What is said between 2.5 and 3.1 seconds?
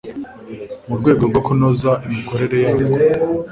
yarwo